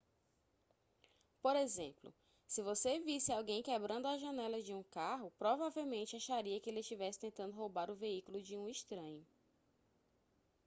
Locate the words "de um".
4.59-4.81, 8.41-8.67